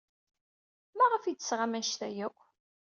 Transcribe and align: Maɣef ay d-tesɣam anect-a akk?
Maɣef 0.97 1.23
ay 1.23 1.35
d-tesɣam 1.35 1.77
anect-a 1.77 2.07
akk? 2.25 2.39